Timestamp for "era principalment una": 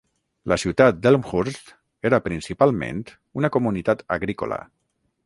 2.11-3.53